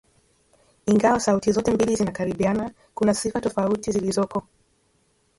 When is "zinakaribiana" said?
1.95-2.71